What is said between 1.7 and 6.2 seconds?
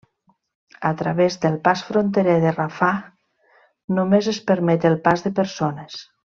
fronterer de Rafah només es permet el pas de persones.